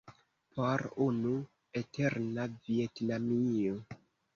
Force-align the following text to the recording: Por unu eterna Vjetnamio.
Por 0.55 0.83
unu 1.09 1.35
eterna 1.83 2.49
Vjetnamio. 2.67 3.81